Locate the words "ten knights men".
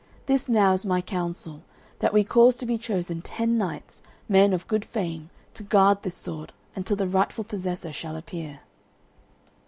3.21-4.51